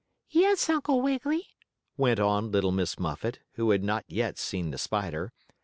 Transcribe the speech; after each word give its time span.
"Yes, 0.31 0.67
Uncle 0.67 0.99
Wiggily," 0.99 1.45
went 1.95 2.19
on 2.19 2.51
little 2.51 2.71
Miss 2.71 2.97
Muffet, 2.97 3.37
who 3.51 3.69
had 3.69 3.83
not 3.83 4.03
yet 4.07 4.39
seen 4.39 4.71
the 4.71 4.79
spider. 4.79 5.31